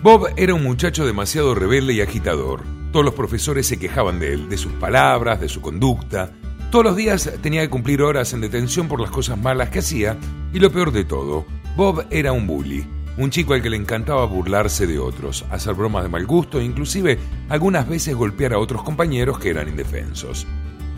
[0.00, 2.62] Bob era un muchacho demasiado rebelde y agitador.
[2.92, 6.30] Todos los profesores se quejaban de él, de sus palabras, de su conducta.
[6.70, 10.16] Todos los días tenía que cumplir horas en detención por las cosas malas que hacía
[10.52, 14.24] y lo peor de todo, Bob era un bully, un chico al que le encantaba
[14.24, 17.18] burlarse de otros, hacer bromas de mal gusto e inclusive
[17.48, 20.46] algunas veces golpear a otros compañeros que eran indefensos.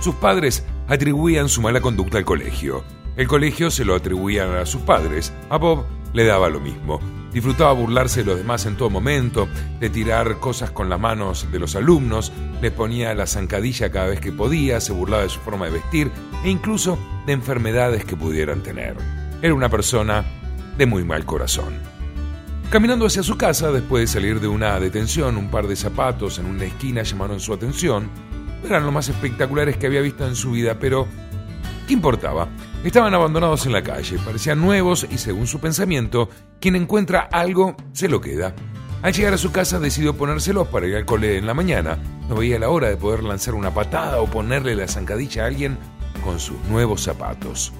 [0.00, 2.84] Sus padres atribuían su mala conducta al colegio.
[3.16, 5.32] El colegio se lo atribuían a sus padres.
[5.48, 7.21] A Bob le daba lo mismo.
[7.32, 9.48] Disfrutaba burlarse de los demás en todo momento,
[9.80, 12.30] de tirar cosas con las manos de los alumnos,
[12.60, 16.10] les ponía la zancadilla cada vez que podía, se burlaba de su forma de vestir
[16.44, 18.96] e incluso de enfermedades que pudieran tener.
[19.40, 20.24] Era una persona
[20.76, 21.74] de muy mal corazón.
[22.68, 26.46] Caminando hacia su casa, después de salir de una detención, un par de zapatos en
[26.46, 28.10] una esquina llamaron su atención.
[28.64, 31.06] Eran lo más espectaculares que había visto en su vida, pero
[31.86, 32.48] ¿qué importaba?
[32.84, 36.28] Estaban abandonados en la calle, parecían nuevos y según su pensamiento,
[36.60, 38.54] quien encuentra algo se lo queda.
[39.02, 41.98] Al llegar a su casa decidió ponérselos para ir al cole en la mañana.
[42.28, 45.78] No veía la hora de poder lanzar una patada o ponerle la zancadilla a alguien
[46.24, 47.72] con sus nuevos zapatos.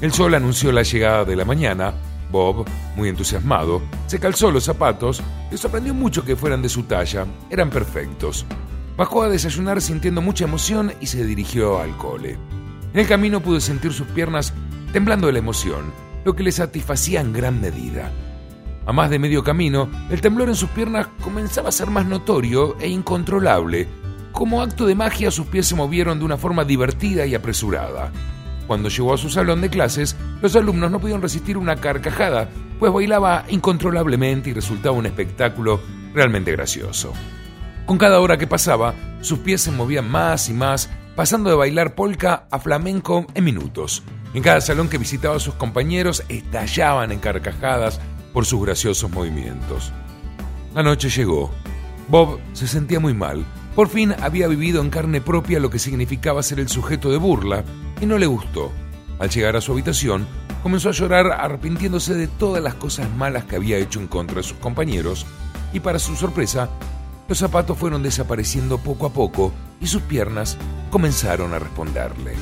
[0.00, 1.94] El sol anunció la llegada de la mañana.
[2.30, 5.22] Bob, muy entusiasmado, se calzó los zapatos.
[5.50, 7.26] Le sorprendió mucho que fueran de su talla.
[7.48, 8.44] Eran perfectos.
[8.96, 12.38] Bajó a desayunar sintiendo mucha emoción y se dirigió al cole.
[12.94, 14.54] En el camino pudo sentir sus piernas
[14.92, 15.92] temblando de la emoción,
[16.24, 18.10] lo que le satisfacía en gran medida.
[18.86, 22.78] A más de medio camino, el temblor en sus piernas comenzaba a ser más notorio
[22.80, 23.86] e incontrolable.
[24.32, 28.10] Como acto de magia, sus pies se movieron de una forma divertida y apresurada.
[28.66, 32.90] Cuando llegó a su salón de clases, los alumnos no pudieron resistir una carcajada, pues
[32.90, 35.80] bailaba incontrolablemente y resultaba un espectáculo
[36.14, 37.12] realmente gracioso.
[37.84, 41.96] Con cada hora que pasaba, sus pies se movían más y más pasando de bailar
[41.96, 44.04] polka a flamenco en minutos.
[44.34, 48.00] En cada salón que visitaba sus compañeros estallaban en carcajadas
[48.32, 49.92] por sus graciosos movimientos.
[50.76, 51.50] La noche llegó.
[52.06, 53.44] Bob se sentía muy mal.
[53.74, 57.64] Por fin había vivido en carne propia lo que significaba ser el sujeto de burla
[58.00, 58.70] y no le gustó.
[59.18, 60.24] Al llegar a su habitación,
[60.62, 64.44] comenzó a llorar arrepintiéndose de todas las cosas malas que había hecho en contra de
[64.44, 65.26] sus compañeros
[65.72, 66.68] y para su sorpresa,
[67.26, 70.56] los zapatos fueron desapareciendo poco a poco y sus piernas
[70.88, 72.34] comenzaron a responderle.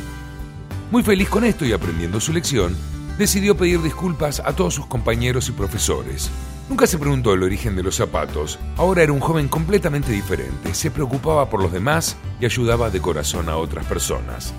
[0.91, 2.77] Muy feliz con esto y aprendiendo su lección,
[3.19, 6.31] decidió pedir disculpas a todos sus compañeros y profesores.
[6.69, 10.91] Nunca se preguntó el origen de los zapatos, ahora era un joven completamente diferente, se
[10.91, 14.53] preocupaba por los demás y ayudaba de corazón a otras personas.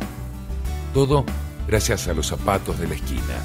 [0.94, 1.26] Todo
[1.68, 3.44] gracias a los zapatos de la esquina.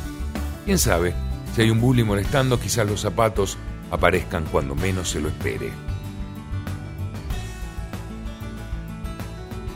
[0.65, 1.13] Quién sabe,
[1.55, 3.59] si hay un bully molestando, quizás los zapatos
[3.91, 5.73] aparezcan cuando menos se lo espere.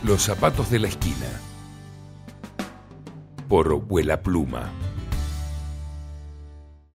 [0.04, 1.26] Los zapatos de la esquina.
[3.48, 4.70] Por Vuela Pluma.